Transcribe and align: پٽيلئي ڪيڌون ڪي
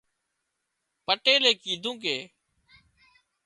پٽيلئي 1.05 1.51
ڪيڌون 1.63 1.95
ڪي 2.03 2.17